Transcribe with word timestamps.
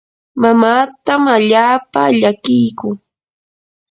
mamaatam 0.41 1.23
allaapa 1.35 2.01
llakiyku. 2.19 2.89